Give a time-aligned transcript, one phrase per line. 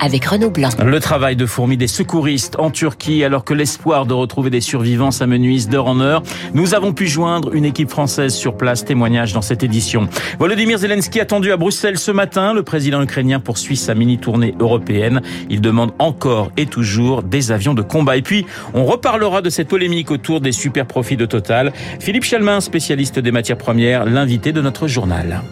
[0.00, 0.70] avec Renaud Blanc.
[0.84, 5.10] Le travail de fourmi des secouristes en Turquie, alors que l'espoir de retrouver des survivants
[5.10, 6.22] s'amenuise d'heure en heure,
[6.54, 8.84] nous avons pu joindre une équipe française sur place.
[8.84, 10.08] Témoignage dans cette édition.
[10.38, 12.54] Volodymyr Zelensky attendu à Bruxelles ce matin.
[12.54, 15.20] Le président ukrainien poursuit sa mini-tournée européenne.
[15.50, 18.16] Il demande encore et toujours des avions de combat.
[18.16, 21.72] Et puis, on reparlera de cette polémique autour des super profits de Total.
[22.00, 25.42] Philippe Chalmin, spécialiste des matières premières, l'invité de notre journal.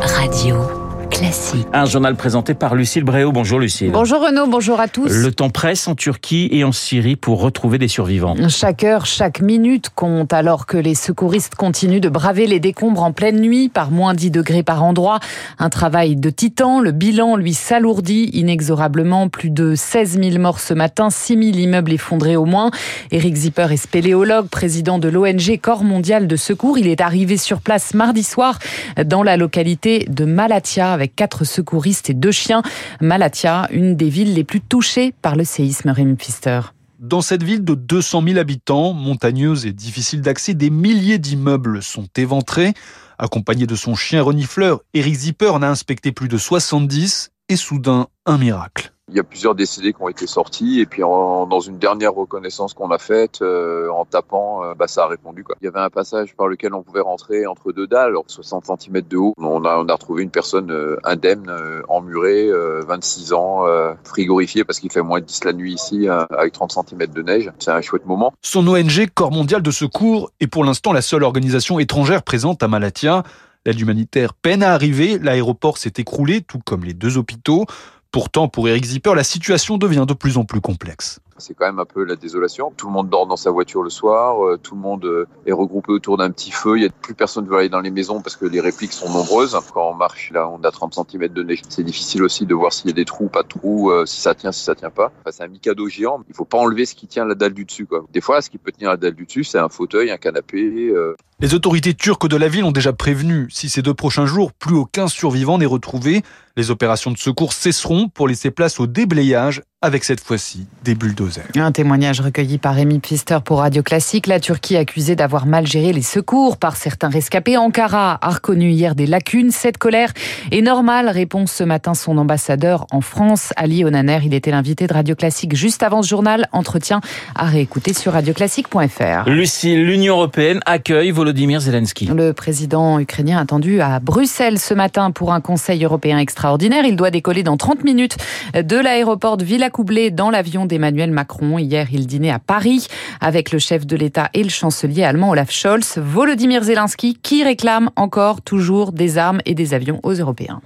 [0.00, 0.83] Radio.
[1.14, 1.66] Classique.
[1.72, 3.30] Un journal présenté par Lucille Bréau.
[3.30, 3.92] Bonjour Lucille.
[3.92, 5.08] Bonjour Renaud, bonjour à tous.
[5.08, 8.34] Le temps presse en Turquie et en Syrie pour retrouver des survivants.
[8.48, 13.12] Chaque heure, chaque minute compte alors que les secouristes continuent de braver les décombres en
[13.12, 15.20] pleine nuit par moins 10 degrés par endroit.
[15.60, 16.80] Un travail de titan.
[16.80, 19.28] Le bilan, lui, s'alourdit inexorablement.
[19.28, 22.72] Plus de 16 000 morts ce matin, 6 000 immeubles effondrés au moins.
[23.12, 26.76] Eric Zipper est spéléologue, président de l'ONG Corps mondial de secours.
[26.76, 28.58] Il est arrivé sur place mardi soir
[29.04, 32.62] dans la localité de Malatia avec quatre secouristes et deux chiens.
[33.00, 36.60] Malatia, une des villes les plus touchées par le séisme, Rémi Pfister.
[36.98, 42.08] Dans cette ville de 200 000 habitants, montagneuse et difficile d'accès, des milliers d'immeubles sont
[42.16, 42.72] éventrés.
[43.18, 48.06] Accompagné de son chien renifleur, Eric Zipper en a inspecté plus de 70 et soudain,
[48.24, 48.93] un miracle.
[49.10, 52.72] Il y a plusieurs décédés qui ont été sortis et puis dans une dernière reconnaissance
[52.72, 55.44] qu'on a faite euh, en tapant, euh, bah, ça a répondu.
[55.44, 55.56] Quoi.
[55.60, 59.02] Il y avait un passage par lequel on pouvait rentrer entre deux dalles, 60 cm
[59.02, 59.34] de haut.
[59.36, 61.52] On a, on retrouvé une personne euh, indemne,
[61.88, 62.50] emmurée,
[62.86, 63.64] 26 ans,
[64.04, 67.52] frigorifiée parce qu'il fait moins de 10 la nuit ici avec 30 cm de neige.
[67.58, 68.32] C'est un chouette moment.
[68.40, 72.68] Son ONG, Corps mondial de secours, est pour l'instant la seule organisation étrangère présente à
[72.68, 73.22] Malatia.
[73.66, 77.66] L'aide humanitaire peine à arriver, l'aéroport s'est écroulé, tout comme les deux hôpitaux.
[78.14, 81.18] Pourtant, pour Eric Zipper, la situation devient de plus en plus complexe.
[81.38, 82.72] C'est quand même un peu la désolation.
[82.76, 85.52] Tout le monde dort dans sa voiture le soir, euh, tout le monde euh, est
[85.52, 86.76] regroupé autour d'un petit feu.
[86.76, 89.10] Il y a plus personne veut aller dans les maisons parce que les répliques sont
[89.10, 89.58] nombreuses.
[89.72, 91.62] Quand on marche là, on a 30 cm de neige.
[91.68, 94.20] C'est difficile aussi de voir s'il y a des trous, pas de trous, euh, si
[94.20, 95.12] ça tient, si ça tient pas.
[95.30, 96.22] C'est un mikado géant.
[96.28, 97.88] Il faut pas enlever ce qui tient la dalle du dessus.
[98.12, 100.92] Des fois, ce qui peut tenir la dalle du dessus, c'est un fauteuil, un canapé.
[101.40, 103.48] Les autorités turques de la ville ont déjà prévenu.
[103.50, 106.22] Si ces deux prochains jours, plus aucun survivant n'est retrouvé,
[106.56, 111.44] les opérations de secours cesseront pour laisser place au déblayage avec cette fois-ci des bulldozers.
[111.56, 114.26] Un témoignage recueilli par Rémi Pfister pour Radio Classique.
[114.26, 117.58] La Turquie accusée d'avoir mal géré les secours par certains rescapés.
[117.58, 119.50] Ankara a reconnu hier des lacunes.
[119.50, 120.12] Cette colère
[120.50, 124.20] est normale, répond ce matin son ambassadeur en France, Ali Onaner.
[124.24, 126.48] Il était l'invité de Radio Classique juste avant ce journal.
[126.52, 127.02] Entretien
[127.34, 129.28] à réécouter sur radioclassique.fr.
[129.28, 132.06] Lucie, l'Union européenne accueille Volodymyr Zelensky.
[132.06, 136.86] Le président ukrainien attendu à Bruxelles ce matin pour un conseil européen extraordinaire.
[136.86, 138.16] Il doit décoller dans 30 minutes
[138.54, 141.58] de l'aéroport de Villa couplé dans l'avion d'Emmanuel Macron.
[141.58, 142.86] Hier, il dînait à Paris
[143.20, 145.98] avec le chef de l'État et le chancelier allemand Olaf Scholz.
[145.98, 150.62] Volodymyr Zelensky qui réclame encore toujours des armes et des avions aux Européens.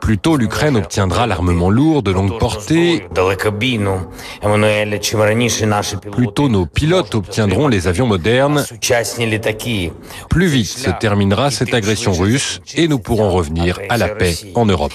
[0.00, 3.04] Plus tôt, l'Ukraine obtiendra l'armement lourd de longue portée.
[6.10, 8.64] Plus tôt, nos pilotes obtiendront les avions modernes.
[10.30, 14.66] Plus vite se terminera cette agression russe et nous pourrons revenir à la paix en
[14.66, 14.94] Europe.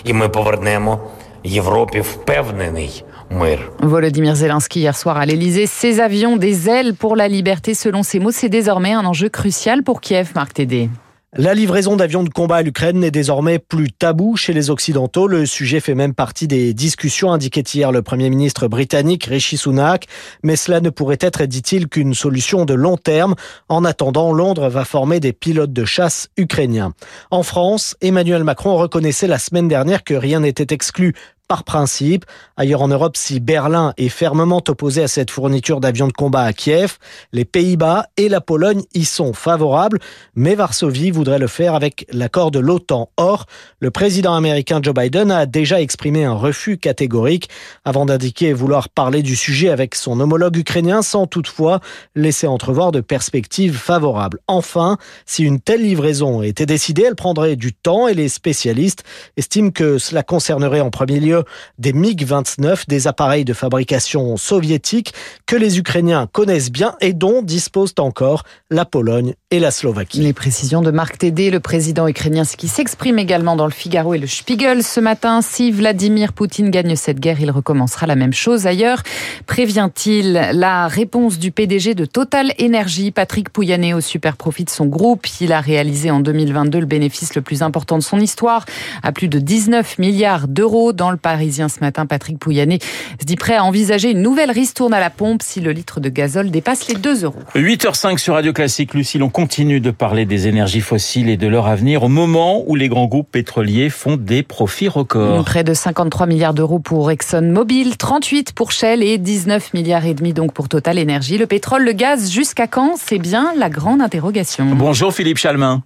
[3.82, 8.20] Volodymyr Zelensky hier soir à l'Elysée, ces avions des ailes pour la liberté, selon ses
[8.20, 10.90] mots, c'est désormais un enjeu crucial pour Kiev, Marc Tédé.
[11.36, 15.28] La livraison d'avions de combat à l'Ukraine n'est désormais plus tabou chez les Occidentaux.
[15.28, 20.06] Le sujet fait même partie des discussions, indiquait hier le Premier ministre britannique Rishi Sunak.
[20.44, 23.34] Mais cela ne pourrait être, dit-il, qu'une solution de long terme.
[23.68, 26.94] En attendant, Londres va former des pilotes de chasse ukrainiens.
[27.32, 31.16] En France, Emmanuel Macron reconnaissait la semaine dernière que rien n'était exclu
[31.48, 32.26] par principe.
[32.58, 36.54] Ailleurs en Europe, si Berlin est fermement opposé à cette fourniture d'avions de combat à
[36.54, 36.98] Kiev,
[37.32, 40.00] les Pays-Bas et la Pologne y sont favorables,
[40.36, 43.10] mais Varsovie voudrait le faire avec l'accord de l'OTAN.
[43.18, 43.46] Or,
[43.80, 47.50] le président américain Joe Biden a déjà exprimé un refus catégorique
[47.86, 51.80] avant d'indiquer vouloir parler du sujet avec son homologue ukrainien sans toutefois
[52.16, 54.40] laisser entrevoir de perspectives favorables.
[54.48, 59.04] Enfin, si une telle livraison était décidée, elle prendrait du temps et les spécialistes
[59.38, 61.33] estiment que cela concernerait en premier lieu
[61.78, 65.14] des MiG-29, des appareils de fabrication soviétique
[65.46, 70.22] que les Ukrainiens connaissent bien et dont disposent encore la Pologne et la Slovaquie.
[70.22, 74.18] Les précisions de Marc Tédé, le président ukrainien, qui s'exprime également dans le Figaro et
[74.18, 75.42] le Spiegel ce matin.
[75.42, 79.04] Si Vladimir Poutine gagne cette guerre, il recommencera la même chose ailleurs.
[79.46, 84.86] Prévient-il la réponse du PDG de Total Energy, Patrick Pouyanné, au super profit de son
[84.86, 85.26] groupe.
[85.40, 88.66] Il a réalisé en 2022 le bénéfice le plus important de son histoire,
[89.02, 92.78] à plus de 19 milliards d'euros dans le Parisien ce matin, Patrick Pouyanné
[93.20, 96.10] se dit prêt à envisager une nouvelle ristourne à la pompe si le litre de
[96.10, 97.40] gazole dépasse les 2 euros.
[97.56, 98.94] 8h05 sur Radio Classique.
[98.94, 102.76] Lucille, on continue de parler des énergies fossiles et de leur avenir au moment où
[102.76, 105.44] les grands groupes pétroliers font des profits records.
[105.46, 110.34] Près de 53 milliards d'euros pour ExxonMobil, 38 pour Shell et 19 milliards et demi
[110.34, 111.38] donc pour Total Energy.
[111.38, 112.96] Le pétrole, le gaz, jusqu'à quand?
[112.98, 114.66] C'est bien la grande interrogation.
[114.76, 115.84] Bonjour Philippe Chalmin.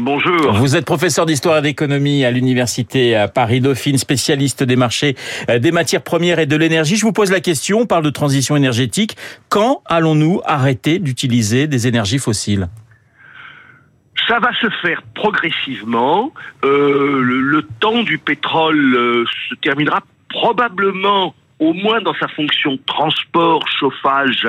[0.00, 0.52] Bonjour.
[0.54, 5.14] Vous êtes professeur d'histoire et d'économie à l'université Paris-Dauphine, spécialiste des marchés
[5.50, 6.96] euh, des matières premières et de l'énergie.
[6.96, 9.16] Je vous pose la question, on parle de transition énergétique.
[9.50, 12.68] Quand allons-nous arrêter d'utiliser des énergies fossiles?
[14.26, 16.32] Ça va se faire progressivement.
[16.64, 20.00] Euh, le, le, temps du pétrole euh, se terminera
[20.30, 24.48] probablement, au moins dans sa fonction transport, chauffage,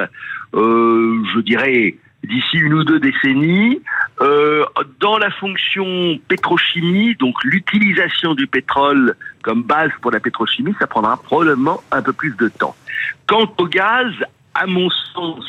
[0.54, 3.82] euh, je dirais d'ici une ou deux décennies.
[4.22, 4.66] Euh,
[5.00, 11.18] dans la fonction pétrochimie, donc l'utilisation du pétrole comme base pour la pétrochimie, ça prendra
[11.18, 12.76] probablement un peu plus de temps.
[13.28, 14.14] Quant au gaz,
[14.54, 15.46] à mon sens,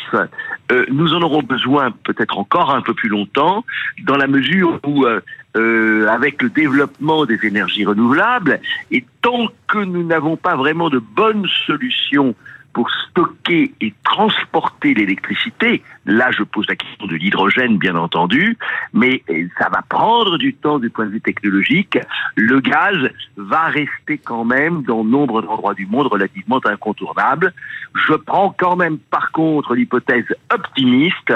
[0.71, 3.65] euh, nous en aurons besoin peut-être encore un peu plus longtemps,
[4.05, 5.21] dans la mesure où, euh,
[5.57, 8.61] euh, avec le développement des énergies renouvelables,
[8.91, 12.35] et tant que nous n'avons pas vraiment de bonnes solutions
[12.73, 18.57] pour stocker et transporter l'électricité, là je pose la question de l'hydrogène bien entendu,
[18.93, 19.23] mais
[19.59, 21.99] ça va prendre du temps du point de vue technologique.
[22.37, 22.97] Le gaz
[23.37, 27.53] va rester quand même dans nombre d'endroits du monde relativement incontournable.
[27.95, 31.33] Je prends quand même par contre l'hypothèse optimiste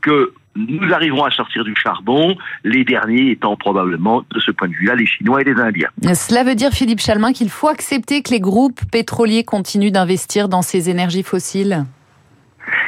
[0.00, 4.74] que nous arriverons à sortir du charbon, les derniers étant probablement, de ce point de
[4.74, 5.88] vue-là, les Chinois et les Indiens.
[6.14, 10.62] Cela veut dire, Philippe Chalmin, qu'il faut accepter que les groupes pétroliers continuent d'investir dans
[10.62, 11.84] ces énergies fossiles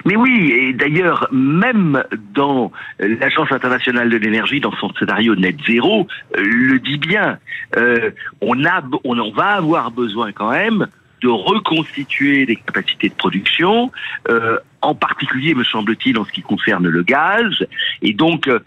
[0.05, 2.03] mais oui, et d'ailleurs, même
[2.35, 6.07] dans l'Agence internationale de l'énergie, dans son scénario net zéro,
[6.37, 7.39] le dit bien.
[7.77, 10.87] Euh, on, a, on, on va avoir besoin quand même
[11.23, 13.93] de reconstituer des capacités de production,
[14.29, 17.67] euh, en particulier, me semble-t-il, en ce qui concerne le gaz.
[18.03, 18.61] Et donc, euh,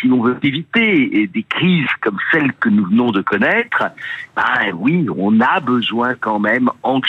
[0.00, 3.84] si l'on veut éviter des crises comme celles que nous venons de connaître,
[4.36, 7.00] ben oui, on a besoin quand même, en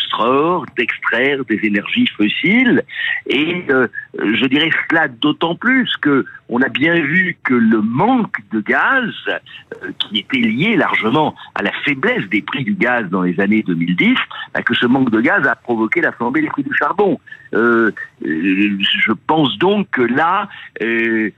[0.76, 2.84] d'extraire des énergies fossiles.
[3.28, 3.88] Et euh,
[4.18, 9.14] je dirais cela d'autant plus que on a bien vu que le manque de gaz,
[9.28, 13.64] euh, qui était lié largement à la faiblesse des prix du gaz dans les années
[13.64, 14.16] 2010,
[14.54, 17.20] ben, que ce manque de gaz a provoqué la flambée des prix du charbon.
[17.54, 17.92] Euh,
[18.40, 20.50] je pense donc que là,
[20.82, 21.32] euh,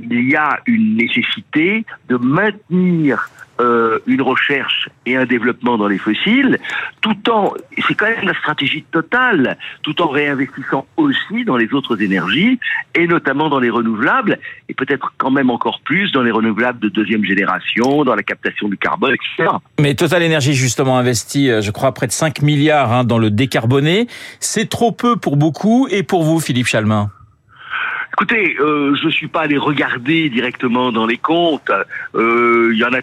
[0.00, 3.30] il y a une nécessité de maintenir
[3.60, 6.58] euh, une recherche et un développement dans les fossiles,
[7.02, 7.54] tout en,
[7.86, 12.58] c'est quand même la stratégie totale, tout en réinvestissant aussi dans les autres énergies,
[12.96, 16.88] et notamment dans les renouvelables, et peut-être quand même encore plus dans les renouvelables de
[16.88, 19.50] deuxième génération, dans la captation du carbone, etc.
[19.78, 24.08] Mais Total Energy justement investi, je crois, près de 5 milliards hein, dans le décarboné.
[24.40, 27.08] C'est trop peu pour beaucoup, et pour vous, Philippe Chalmin?
[28.16, 31.72] Écoutez, euh, je suis pas allé regarder directement dans les comptes.
[32.14, 33.00] Il euh, y en a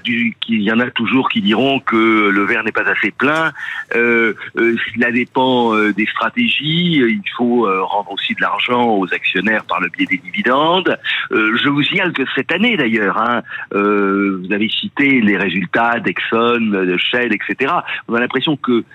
[0.48, 3.52] y en a toujours qui diront que le verre n'est pas assez plein.
[3.94, 7.02] Euh, euh, cela dépend euh, des stratégies.
[7.04, 10.98] Il faut rendre aussi de l'argent aux actionnaires par le biais des dividendes.
[11.30, 13.42] je vous signale que cette année d'ailleurs, hein,
[13.74, 17.74] vous avez cité les résultats d'Exxon, de Shell, etc.
[18.08, 18.86] On a l'impression que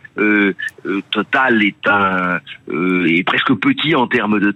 [1.10, 2.38] Total est un
[2.72, 4.50] est presque petit en termes de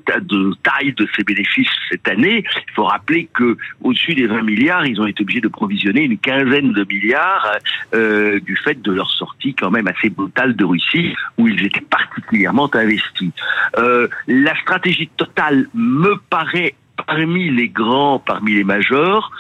[0.63, 1.50] taille de ses bénéfices
[1.89, 2.45] cette année.
[2.69, 6.19] Il faut rappeler que au-dessus des 20 milliards, ils ont été obligés de provisionner une
[6.19, 7.51] quinzaine de milliards
[7.95, 11.81] euh, du fait de leur sortie quand même assez brutale de Russie, où ils étaient
[11.81, 13.31] particulièrement investis.
[13.79, 16.75] Euh, la stratégie totale me paraît
[17.07, 19.31] parmi les grands, parmi les majors,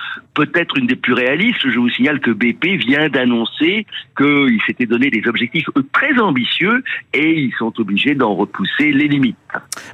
[0.47, 1.61] peut-être une des plus réalistes.
[1.65, 6.83] Je vous signale que BP vient d'annoncer qu'ils s'étaient donné des objectifs très ambitieux
[7.15, 9.37] et ils sont obligés d'en repousser les limites.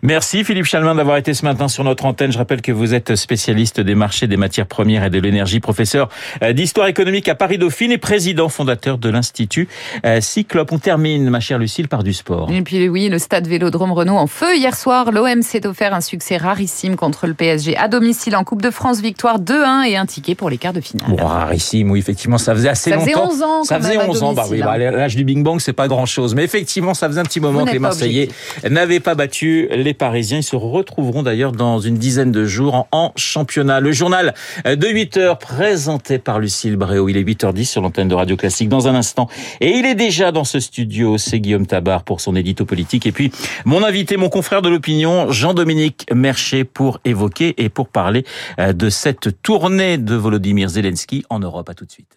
[0.02, 2.32] Merci Philippe Chalmin d'avoir été ce matin sur notre antenne.
[2.32, 6.08] Je rappelle que vous êtes spécialiste des marchés des matières premières et de l'énergie, professeur
[6.42, 9.68] euh, d'histoire économique à Paris-Dauphine et président fondateur de l'Institut
[10.04, 10.72] euh, Cyclope.
[10.72, 12.50] On termine, ma chère Lucille, par du sport.
[12.52, 14.56] Et puis oui, le stade Vélodrome Renault en feu.
[14.56, 18.62] Hier soir, l'OM s'est offert un succès rarissime contre le PSG à domicile en Coupe
[18.62, 19.00] de France.
[19.00, 21.08] Victoire 2-1 et un ticket pour les quarts de finale.
[21.08, 23.04] Bon, rarissime, oui, effectivement, ça faisait assez longtemps.
[23.04, 23.64] Ça faisait 11 ans.
[23.64, 24.32] Ça faisait 11 ans.
[24.34, 26.34] Bah oui, bah, l'âge du Bing Bang, c'est pas grand chose.
[26.34, 28.28] Mais effectivement, ça faisait un petit moment que les Marseillais
[28.68, 30.38] n'avaient pas battu les Parisiens.
[30.38, 33.80] Ils se retrouveront d'ailleurs dans une dizaine de jours en, championnat.
[33.80, 37.08] Le journal de 8 heures présenté par Lucille Bréau.
[37.08, 39.28] Il est 8h10 sur l'antenne de Radio Classique dans un instant.
[39.60, 41.18] Et il est déjà dans ce studio.
[41.18, 43.06] C'est Guillaume Tabar pour son édito politique.
[43.06, 43.32] Et puis,
[43.64, 48.24] mon invité, mon confrère de l'opinion, Jean-Dominique Mercher pour évoquer et pour parler
[48.58, 51.68] euh, de cette tournée de Volodymyr Zelensky en Europe.
[51.68, 52.16] À tout de suite.